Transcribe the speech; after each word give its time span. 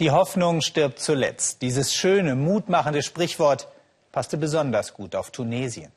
Die 0.00 0.12
Hoffnung 0.12 0.60
stirbt 0.60 1.00
zuletzt. 1.00 1.60
Dieses 1.60 1.92
schöne, 1.92 2.36
mutmachende 2.36 3.02
Sprichwort 3.02 3.66
passte 4.12 4.36
besonders 4.36 4.94
gut 4.94 5.16
auf 5.16 5.32
Tunesien. 5.32 5.90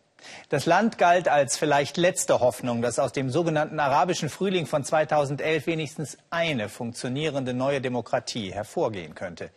Das 0.50 0.66
Land 0.66 0.98
galt 0.98 1.28
als 1.28 1.56
vielleicht 1.56 1.97
letzte 1.97 2.40
Hoffnung, 2.40 2.82
dass 2.82 2.98
aus 2.98 3.14
dem 3.14 3.29
sogenannten 3.29 3.79
arabischen 3.79 4.29
Frühling 4.29 4.66
von 4.66 4.84
2011 4.84 5.68
wenigstens 5.68 6.18
eine 6.32 6.68
funktionierende 6.68 7.54
neue 7.54 7.79
Demokratie 7.79 8.52
hervorgehen 8.52 9.14
könnte. 9.14 9.52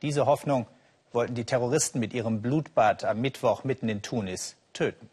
Diese 0.00 0.26
Hoffnung 0.26 0.68
wollten 1.12 1.34
die 1.34 1.44
Terroristen 1.44 1.98
mit 1.98 2.14
ihrem 2.14 2.40
Blutbad 2.40 3.02
am 3.04 3.20
Mittwoch 3.20 3.64
mitten 3.64 3.88
in 3.88 4.00
Tunis 4.00 4.54
töten. 4.74 5.10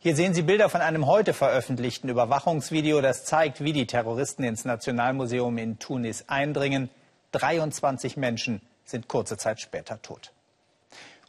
Hier 0.00 0.14
sehen 0.14 0.34
Sie 0.34 0.42
Bilder 0.42 0.68
von 0.68 0.82
einem 0.82 1.06
heute 1.06 1.32
veröffentlichten 1.32 2.10
Überwachungsvideo, 2.10 3.00
das 3.00 3.24
zeigt, 3.24 3.64
wie 3.64 3.72
die 3.72 3.86
Terroristen 3.86 4.44
ins 4.44 4.66
Nationalmuseum 4.66 5.56
in 5.56 5.78
Tunis 5.78 6.24
eindringen. 6.28 6.90
23 7.32 8.16
Menschen 8.16 8.60
sind 8.84 9.08
kurze 9.08 9.36
Zeit 9.36 9.60
später 9.60 10.00
tot. 10.00 10.32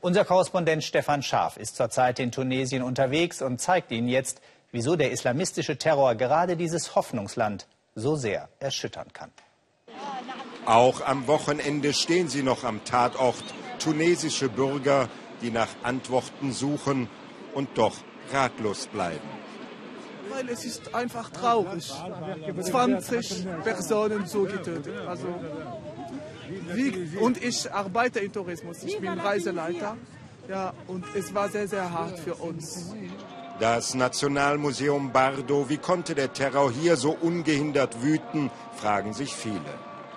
Unser 0.02 0.24
Korrespondent 0.24 0.84
Stefan 0.84 1.22
Scharf 1.22 1.58
ist 1.58 1.76
zurzeit 1.76 2.20
in 2.20 2.32
Tunesien 2.32 2.84
unterwegs 2.84 3.42
und 3.42 3.60
zeigt 3.60 3.92
Ihnen 3.92 4.08
jetzt, 4.08 4.42
wieso 4.72 4.96
der 4.96 5.12
islamistische 5.12 5.78
Terror 5.78 6.16
gerade 6.16 6.56
dieses 6.56 6.96
Hoffnungsland 6.96 7.68
so 7.96 8.16
sehr 8.16 8.48
erschüttern 8.60 9.12
kann. 9.12 9.32
Auch 10.66 11.02
am 11.02 11.28
Wochenende 11.28 11.94
stehen 11.94 12.30
sie 12.30 12.44
noch 12.44 12.64
am 12.64 12.86
Tatort. 12.86 13.44
Tunesische 13.80 14.50
Bürger, 14.50 15.10
die 15.42 15.52
nach 15.52 15.70
Antworten 15.84 16.52
suchen 16.52 17.10
und 17.54 17.78
doch 17.78 17.96
ratlos 18.32 18.88
bleiben. 18.88 19.28
Weil 20.30 20.50
es 20.50 20.64
ist 20.64 20.94
einfach 20.94 21.30
traurig. 21.32 21.92
20 22.62 23.48
Personen 23.64 24.28
so 24.28 24.44
getötet. 24.44 24.94
Also 25.08 25.28
wie, 26.74 27.18
und 27.18 27.44
ich 27.44 27.72
arbeite 27.72 28.20
im 28.20 28.32
Tourismus. 28.32 28.84
Ich 28.84 29.00
bin 29.00 29.20
Reiseleiter. 29.20 29.98
Ja, 30.48 30.74
und 30.88 31.06
es 31.16 31.34
war 31.36 31.48
sehr, 31.50 31.68
sehr 31.68 31.92
hart 31.92 32.18
für 32.20 32.34
uns. 32.34 32.92
Das 33.60 33.94
Nationalmuseum 33.94 35.12
Bardo, 35.12 35.70
wie 35.70 35.78
konnte 35.78 36.16
der 36.16 36.34
Terror 36.34 36.72
hier 36.72 36.96
so 36.96 37.12
ungehindert 37.12 38.02
wüten, 38.02 38.50
fragen 38.78 39.14
sich 39.14 39.36
viele. 39.36 39.62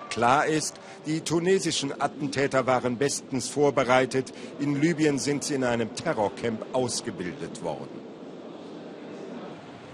Klar 0.09 0.45
ist, 0.45 0.79
die 1.05 1.21
tunesischen 1.21 1.99
Attentäter 2.01 2.65
waren 2.65 2.97
bestens 2.97 3.49
vorbereitet. 3.49 4.33
In 4.59 4.79
Libyen 4.79 5.19
sind 5.19 5.43
sie 5.43 5.55
in 5.55 5.63
einem 5.63 5.93
Terrorcamp 5.95 6.65
ausgebildet 6.73 7.63
worden. 7.63 8.02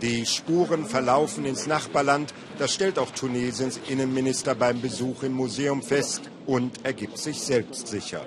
Die 0.02 0.26
Spuren 0.26 0.86
verlaufen 0.86 1.46
ins 1.46 1.68
Nachbarland. 1.68 2.34
Das 2.58 2.74
stellt 2.74 2.98
auch 2.98 3.12
Tunesiens 3.12 3.80
Innenminister 3.90 4.56
beim 4.56 4.82
Besuch 4.82 5.24
im 5.24 5.34
Museum 5.34 5.82
fest 5.82 6.22
und 6.46 6.86
ergibt 6.86 7.18
sich 7.18 7.42
selbstsicher. 7.42 8.26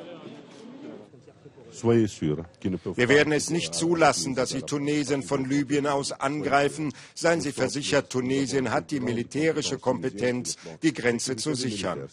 Wir 1.82 3.08
werden 3.08 3.32
es 3.32 3.48
nicht 3.48 3.74
zulassen, 3.74 4.34
dass 4.34 4.50
Sie 4.50 4.60
Tunesien 4.60 5.22
von 5.22 5.48
Libyen 5.48 5.86
aus 5.86 6.12
angreifen. 6.12 6.92
Seien 7.14 7.40
Sie 7.40 7.52
versichert, 7.52 8.10
Tunesien 8.10 8.70
hat 8.70 8.90
die 8.90 9.00
militärische 9.00 9.78
Kompetenz, 9.78 10.56
die 10.82 10.92
Grenze 10.92 11.36
zu 11.36 11.54
sichern. 11.54 12.08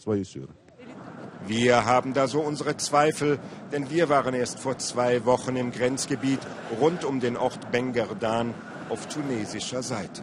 Wir 1.46 1.84
haben 1.84 2.14
da 2.14 2.26
so 2.26 2.40
unsere 2.40 2.76
Zweifel, 2.78 3.38
denn 3.72 3.90
wir 3.90 4.08
waren 4.08 4.34
erst 4.34 4.58
vor 4.58 4.78
zwei 4.78 5.24
Wochen 5.26 5.56
im 5.56 5.72
Grenzgebiet 5.72 6.40
rund 6.80 7.04
um 7.04 7.20
den 7.20 7.36
Ort 7.36 7.70
Bengerdan 7.70 8.54
auf 8.90 9.06
tunesischer 9.06 9.82
Seite. 9.82 10.22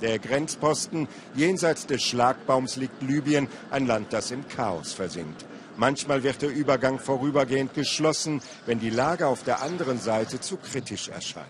Der 0.00 0.18
Grenzposten 0.18 1.06
jenseits 1.36 1.86
des 1.86 2.02
Schlagbaums 2.02 2.76
liegt 2.76 3.02
Libyen, 3.02 3.46
ein 3.70 3.86
Land, 3.86 4.12
das 4.12 4.32
im 4.32 4.48
Chaos 4.48 4.92
versinkt. 4.92 5.46
Manchmal 5.76 6.22
wird 6.22 6.42
der 6.42 6.50
Übergang 6.50 6.98
vorübergehend 6.98 7.72
geschlossen, 7.72 8.42
wenn 8.66 8.80
die 8.80 8.90
Lage 8.90 9.26
auf 9.26 9.44
der 9.44 9.62
anderen 9.62 9.98
Seite 10.00 10.40
zu 10.40 10.56
kritisch 10.56 11.08
erscheint. 11.08 11.46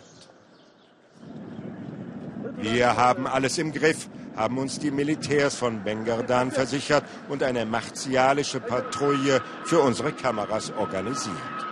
Wir 2.58 2.96
haben 2.96 3.26
alles 3.26 3.58
im 3.58 3.72
Griff, 3.72 4.08
haben 4.36 4.58
uns 4.58 4.78
die 4.78 4.90
Militärs 4.90 5.56
von 5.56 5.82
Bengardan 5.82 6.52
versichert 6.52 7.04
und 7.28 7.42
eine 7.42 7.66
martialische 7.66 8.60
Patrouille 8.60 9.42
für 9.64 9.80
unsere 9.80 10.12
Kameras 10.12 10.72
organisiert. 10.78 11.71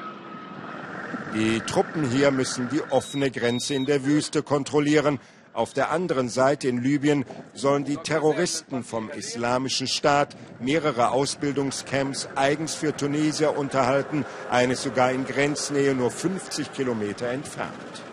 Die 1.34 1.60
Truppen 1.60 2.10
hier 2.10 2.32
müssen 2.32 2.68
die 2.70 2.82
offene 2.90 3.30
Grenze 3.30 3.74
in 3.74 3.86
der 3.86 4.04
Wüste 4.04 4.42
kontrollieren. 4.42 5.20
Auf 5.52 5.72
der 5.72 5.92
anderen 5.92 6.28
Seite 6.28 6.66
in 6.66 6.82
Libyen 6.82 7.24
sollen 7.54 7.84
die 7.84 7.98
Terroristen 7.98 8.82
vom 8.82 9.10
Islamischen 9.10 9.86
Staat 9.86 10.36
mehrere 10.58 11.10
Ausbildungscamps 11.12 12.28
eigens 12.34 12.74
für 12.74 12.96
Tunesier 12.96 13.56
unterhalten, 13.56 14.24
eines 14.50 14.82
sogar 14.82 15.12
in 15.12 15.24
Grenznähe 15.24 15.94
nur 15.94 16.10
50 16.10 16.72
Kilometer 16.72 17.28
entfernt. 17.28 18.09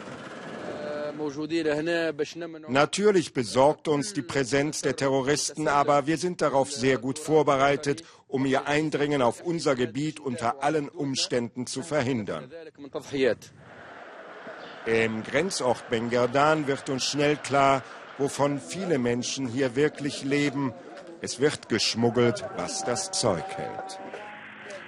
Natürlich 2.68 3.34
besorgt 3.34 3.88
uns 3.88 4.14
die 4.14 4.22
Präsenz 4.22 4.82
der 4.82 4.96
Terroristen, 4.96 5.68
aber 5.68 6.08
wir 6.08 6.18
sind 6.18 6.42
darauf 6.42 6.72
sehr 6.72 6.98
gut 6.98 7.20
vorbereitet, 7.20 8.04
um 8.28 8.46
ihr 8.46 8.68
Eindringen 8.68 9.22
auf 9.22 9.42
unser 9.42 9.76
Gebiet 9.76 10.20
unter 10.20 10.64
allen 10.64 10.90
Umständen 10.90 11.68
zu 11.68 11.84
verhindern. 11.84 12.52
Im 14.86 15.24
Grenzort 15.24 15.90
Bengerdan 15.90 16.68
wird 16.68 16.90
uns 16.90 17.04
schnell 17.04 17.36
klar, 17.36 17.84
wovon 18.18 18.60
viele 18.60 18.98
Menschen 18.98 19.48
hier 19.48 19.76
wirklich 19.76 20.24
leben. 20.24 20.74
Es 21.22 21.40
wird 21.40 21.70
geschmuggelt, 21.70 22.46
was 22.56 22.84
das 22.84 23.12
Zeug 23.12 23.46
hält. 23.56 24.00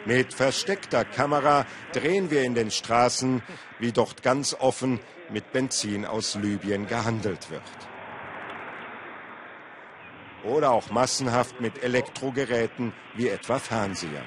Mit 0.06 0.34
versteckter 0.34 1.04
Kamera 1.04 1.66
drehen 1.92 2.32
wir 2.32 2.44
in 2.44 2.56
den 2.56 2.72
Straßen, 2.72 3.44
wie 3.80 3.92
dort 3.92 4.24
ganz 4.24 4.56
offen 4.58 5.00
mit 5.32 5.52
Benzin 5.52 6.06
aus 6.06 6.36
Libyen 6.36 6.88
gehandelt 6.88 7.50
wird. 7.50 7.62
Oder 10.44 10.72
auch 10.72 10.90
massenhaft 10.90 11.60
mit 11.60 11.84
Elektrogeräten 11.84 12.94
wie 13.16 13.28
etwa 13.28 13.60
Fernsehern. 13.60 14.26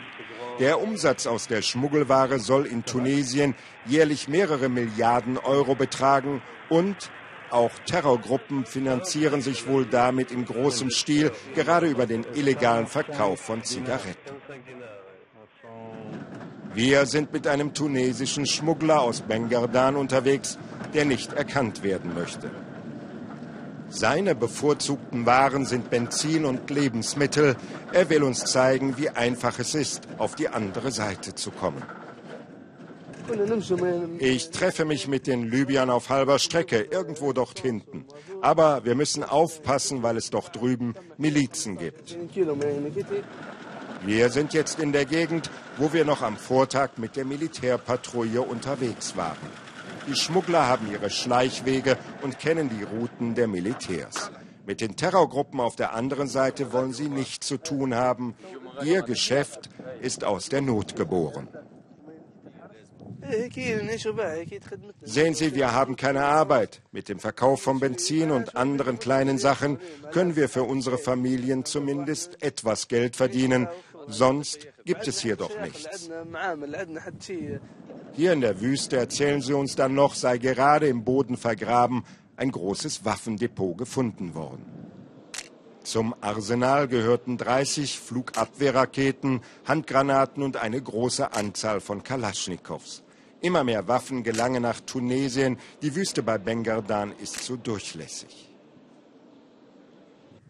Der 0.58 0.80
Umsatz 0.80 1.26
aus 1.26 1.48
der 1.48 1.62
Schmuggelware 1.62 2.38
soll 2.38 2.66
in 2.66 2.84
Tunesien 2.84 3.54
jährlich 3.86 4.28
mehrere 4.28 4.68
Milliarden 4.68 5.38
Euro 5.38 5.74
betragen 5.74 6.42
und 6.68 7.10
auch 7.50 7.72
Terrorgruppen 7.84 8.64
finanzieren 8.64 9.42
sich 9.42 9.66
wohl 9.66 9.84
damit 9.84 10.30
in 10.30 10.46
großem 10.46 10.90
Stil, 10.90 11.32
gerade 11.54 11.86
über 11.86 12.06
den 12.06 12.24
illegalen 12.34 12.86
Verkauf 12.86 13.40
von 13.40 13.62
Zigaretten. 13.62 14.36
Wir 16.74 17.04
sind 17.04 17.34
mit 17.34 17.46
einem 17.46 17.74
tunesischen 17.74 18.46
Schmuggler 18.46 19.02
aus 19.02 19.20
Bengardan 19.20 19.96
unterwegs, 19.96 20.58
der 20.94 21.04
nicht 21.04 21.32
erkannt 21.32 21.82
werden 21.82 22.14
möchte. 22.14 22.50
Seine 23.88 24.34
bevorzugten 24.34 25.26
Waren 25.26 25.66
sind 25.66 25.91
Benzin 25.91 26.47
und 26.47 26.70
Lebensmittel. 26.70 27.56
Er 27.92 28.08
will 28.08 28.22
uns 28.22 28.47
zeigen, 28.47 28.97
wie 28.97 29.10
einfach 29.10 29.58
es 29.58 29.75
ist, 29.75 30.08
auf 30.16 30.34
die 30.34 30.48
andere 30.48 30.91
Seite 30.91 31.34
zu 31.34 31.50
kommen. 31.50 31.82
Ich 34.19 34.50
treffe 34.50 34.84
mich 34.86 35.08
mit 35.08 35.26
den 35.26 35.50
Libyern 35.50 35.91
auf 35.91 36.08
halber 36.08 36.38
Strecke, 36.38 36.81
irgendwo 36.81 37.34
dort 37.34 37.60
hinten. 37.60 38.06
Aber 38.41 38.84
wir 38.84 38.94
müssen 38.94 39.25
aufpassen, 39.25 40.02
weil 40.02 40.16
es 40.16 40.31
doch 40.31 40.48
drüben 40.48 40.94
Milizen 41.19 41.76
gibt. 41.76 42.16
Wir 44.04 44.31
sind 44.31 44.54
jetzt 44.54 44.81
in 44.81 44.92
der 44.92 45.04
Gegend, 45.04 45.50
wo 45.76 45.92
wir 45.92 46.04
noch 46.04 46.22
am 46.22 46.36
Vortag 46.36 46.97
mit 46.97 47.14
der 47.16 47.25
Militärpatrouille 47.25 48.41
unterwegs 48.41 49.16
waren. 49.16 49.36
Die 50.08 50.14
Schmuggler 50.16 50.66
haben 50.66 50.90
ihre 50.90 51.10
Schleichwege 51.10 51.96
und 52.22 52.38
kennen 52.38 52.68
die 52.68 52.82
Routen 52.82 53.34
der 53.34 53.46
Militärs. 53.46 54.30
Mit 54.66 54.80
den 54.80 54.96
Terrorgruppen 54.96 55.60
auf 55.60 55.76
der 55.76 55.94
anderen 55.94 56.28
Seite 56.28 56.72
wollen 56.72 56.92
sie 56.92 57.08
nichts 57.08 57.46
zu 57.46 57.56
tun 57.56 57.94
haben. 57.94 58.34
Ihr 58.84 59.02
Geschäft 59.02 59.70
ist 60.00 60.25
aus 60.25 60.49
der 60.49 60.62
Not 60.62 60.96
geboren. 60.96 61.49
Sehen 65.02 65.34
Sie, 65.34 65.54
wir 65.54 65.72
haben 65.72 65.96
keine 65.96 66.25
Arbeit. 66.25 66.82
Mit 66.90 67.08
dem 67.08 67.19
Verkauf 67.19 67.62
von 67.62 67.78
Benzin 67.81 68.31
und 68.31 68.56
anderen 68.56 68.98
kleinen 68.98 69.38
Sachen 69.38 69.78
können 70.10 70.37
wir 70.37 70.48
für 70.48 70.64
unsere 70.64 70.98
Familien 70.98 71.64
zumindest 71.64 72.43
etwas 72.43 72.88
Geld 72.88 73.16
verdienen. 73.16 73.69
Sonst 74.08 74.66
gibt 74.84 75.06
es 75.06 75.20
hier 75.20 75.37
doch 75.37 75.56
nichts. 75.60 76.10
Hier 78.14 78.35
in 78.35 78.43
der 78.43 78.61
Wüste 78.61 78.99
erzählen 78.99 79.41
sie 79.41 79.55
uns 79.55 79.75
dann 79.75 79.94
noch, 79.94 80.14
sei 80.14 80.37
gerade 80.37 80.87
im 80.87 81.03
Boden 81.03 81.38
vergraben 81.38 82.05
ein 82.37 82.50
großes 82.50 83.05
Waffendepot 83.06 83.79
gefunden 83.79 84.35
worden. 84.35 84.67
Zum 85.82 86.14
Arsenal 86.20 86.88
gehörten 86.88 87.38
30 87.38 87.99
Flugabwehrraketen, 87.99 89.41
Handgranaten 89.64 90.43
und 90.43 90.56
eine 90.56 90.81
große 90.81 91.32
Anzahl 91.32 91.81
von 91.81 92.03
Kalaschnikows. 92.03 93.03
Immer 93.41 93.64
mehr 93.64 93.88
Waffen 93.88 94.23
gelangen 94.23 94.62
nach 94.62 94.81
Tunesien. 94.81 95.58
Die 95.81 95.97
Wüste 95.97 96.23
bei 96.23 96.38
Bengardan 96.38 97.12
ist 97.20 97.43
zu 97.43 97.56
durchlässig. 97.56 98.51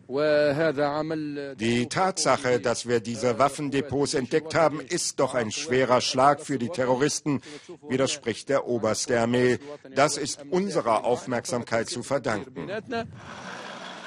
Die 0.09 1.87
Tatsache, 1.89 2.61
dass 2.61 2.87
wir 2.89 3.01
diese 3.01 3.39
Waffendepots 3.39 4.15
entdeckt 4.15 4.55
haben, 4.55 4.81
ist 4.81 5.21
doch 5.21 5.35
ein 5.35 5.51
schwerer 5.51 6.01
Schlag 6.01 6.41
für 6.41 6.59
die 6.59 6.69
Terroristen, 6.69 7.41
widerspricht 7.89 8.49
der 8.49 8.67
Oberst 8.67 9.09
der 9.09 9.23
Armee. 9.23 9.59
Das 9.95 10.17
ist 10.17 10.45
unserer 10.51 11.05
Aufmerksamkeit 11.05 11.89
zu 11.89 12.03
verdanken. 12.03 12.71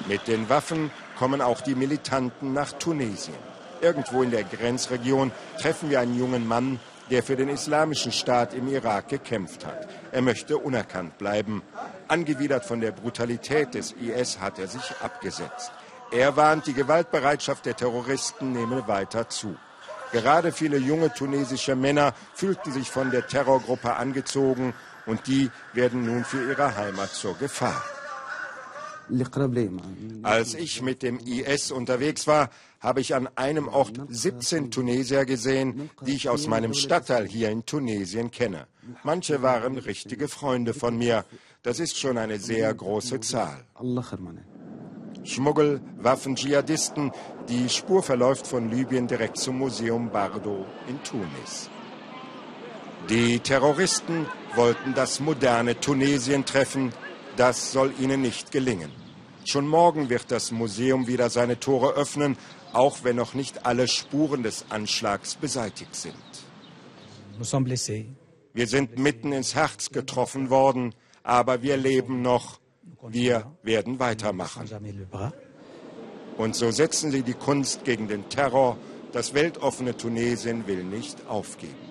Mit 0.08 0.28
den 0.28 0.48
Waffen 0.48 0.90
kommen 1.18 1.40
auch 1.40 1.60
die 1.60 1.74
Militanten 1.74 2.52
nach 2.52 2.72
Tunesien. 2.72 3.34
Irgendwo 3.80 4.22
in 4.22 4.30
der 4.30 4.44
Grenzregion 4.44 5.32
treffen 5.60 5.90
wir 5.90 6.00
einen 6.00 6.18
jungen 6.18 6.46
Mann, 6.46 6.78
der 7.10 7.22
für 7.22 7.36
den 7.36 7.48
islamischen 7.48 8.12
Staat 8.12 8.54
im 8.54 8.68
Irak 8.68 9.08
gekämpft 9.08 9.64
hat. 9.64 9.88
Er 10.12 10.22
möchte 10.22 10.58
unerkannt 10.58 11.18
bleiben. 11.18 11.62
Angewidert 12.08 12.64
von 12.64 12.80
der 12.80 12.92
Brutalität 12.92 13.74
des 13.74 13.92
IS 13.92 14.40
hat 14.40 14.58
er 14.58 14.68
sich 14.68 14.94
abgesetzt. 15.02 15.72
Er 16.12 16.36
warnt, 16.36 16.66
die 16.66 16.74
Gewaltbereitschaft 16.74 17.66
der 17.66 17.76
Terroristen 17.76 18.52
nehme 18.52 18.86
weiter 18.86 19.28
zu. 19.28 19.56
Gerade 20.12 20.52
viele 20.52 20.78
junge 20.78 21.12
tunesische 21.12 21.74
Männer 21.74 22.14
fühlten 22.34 22.72
sich 22.72 22.90
von 22.90 23.10
der 23.10 23.26
Terrorgruppe 23.26 23.94
angezogen 23.94 24.72
und 25.04 25.26
die 25.26 25.50
werden 25.72 26.04
nun 26.06 26.24
für 26.24 26.48
ihre 26.48 26.76
Heimat 26.76 27.10
zur 27.10 27.36
Gefahr. 27.36 27.82
Als 30.22 30.54
ich 30.54 30.82
mit 30.82 31.02
dem 31.02 31.18
IS 31.18 31.70
unterwegs 31.70 32.26
war, 32.26 32.50
habe 32.80 33.00
ich 33.00 33.14
an 33.14 33.28
einem 33.36 33.68
Ort 33.68 34.00
17 34.08 34.70
Tunesier 34.70 35.24
gesehen, 35.24 35.90
die 36.02 36.14
ich 36.14 36.28
aus 36.28 36.46
meinem 36.46 36.74
Stadtteil 36.74 37.26
hier 37.26 37.50
in 37.50 37.64
Tunesien 37.64 38.30
kenne. 38.30 38.66
Manche 39.04 39.42
waren 39.42 39.78
richtige 39.78 40.28
Freunde 40.28 40.74
von 40.74 40.96
mir. 40.96 41.24
Das 41.62 41.80
ist 41.80 41.98
schon 41.98 42.18
eine 42.18 42.38
sehr 42.38 42.72
große 42.72 43.20
Zahl. 43.20 43.64
Schmuggel, 45.26 45.80
Waffen, 45.98 46.36
Dschihadisten. 46.36 47.12
Die 47.48 47.68
Spur 47.68 48.02
verläuft 48.02 48.46
von 48.46 48.70
Libyen 48.70 49.06
direkt 49.06 49.38
zum 49.38 49.58
Museum 49.58 50.10
Bardo 50.10 50.64
in 50.88 51.02
Tunis. 51.02 51.68
Die 53.10 53.38
Terroristen 53.40 54.26
wollten 54.54 54.94
das 54.94 55.20
moderne 55.20 55.78
Tunesien 55.78 56.44
treffen. 56.44 56.92
Das 57.36 57.72
soll 57.72 57.92
ihnen 58.00 58.22
nicht 58.22 58.52
gelingen. 58.52 58.90
Schon 59.44 59.68
morgen 59.68 60.08
wird 60.08 60.30
das 60.32 60.50
Museum 60.50 61.06
wieder 61.06 61.30
seine 61.30 61.60
Tore 61.60 61.94
öffnen, 61.94 62.36
auch 62.72 63.04
wenn 63.04 63.16
noch 63.16 63.34
nicht 63.34 63.64
alle 63.64 63.86
Spuren 63.86 64.42
des 64.42 64.64
Anschlags 64.70 65.36
beseitigt 65.36 65.94
sind. 65.94 66.16
Wir 68.54 68.66
sind 68.66 68.98
mitten 68.98 69.32
ins 69.32 69.54
Herz 69.54 69.90
getroffen 69.90 70.50
worden, 70.50 70.94
aber 71.22 71.62
wir 71.62 71.76
leben 71.76 72.22
noch. 72.22 72.58
Wir 73.02 73.52
werden 73.62 73.98
weitermachen. 73.98 74.68
Und 76.36 76.54
so 76.54 76.70
setzen 76.70 77.10
sie 77.10 77.22
die 77.22 77.34
Kunst 77.34 77.84
gegen 77.84 78.08
den 78.08 78.28
Terror. 78.28 78.76
Das 79.12 79.32
weltoffene 79.32 79.96
Tunesien 79.96 80.66
will 80.66 80.84
nicht 80.84 81.26
aufgeben. 81.28 81.85